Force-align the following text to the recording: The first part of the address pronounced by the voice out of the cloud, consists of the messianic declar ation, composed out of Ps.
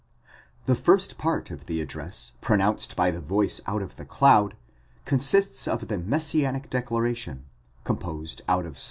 The 0.65 0.73
first 0.73 1.19
part 1.19 1.51
of 1.51 1.67
the 1.67 1.79
address 1.79 2.33
pronounced 2.41 2.95
by 2.95 3.11
the 3.11 3.21
voice 3.21 3.61
out 3.67 3.83
of 3.83 3.97
the 3.97 4.03
cloud, 4.05 4.55
consists 5.05 5.67
of 5.67 5.89
the 5.89 5.99
messianic 5.99 6.71
declar 6.71 7.05
ation, 7.05 7.45
composed 7.83 8.41
out 8.49 8.65
of 8.65 8.73
Ps. 8.73 8.79